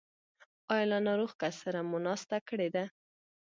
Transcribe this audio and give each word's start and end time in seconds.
ایا 0.73 0.85
له 0.91 0.97
ناروغ 1.07 1.31
کس 1.41 1.55
سره 1.63 1.79
مو 1.89 1.97
ناسته 2.05 2.37
کړې 2.49 2.67
ده؟ 2.75 2.83